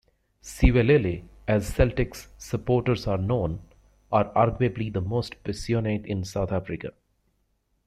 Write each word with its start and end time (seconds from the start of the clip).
"Siwelele", 0.41 1.25
as 1.47 1.75
Celtic's 1.75 2.29
supporters 2.39 3.05
are 3.05 3.19
known, 3.19 3.61
are 4.11 4.33
arguably 4.33 4.91
the 4.91 4.99
most 4.99 5.43
passionate 5.43 6.07
in 6.07 6.23
South 6.23 6.51
Africa. 6.51 6.93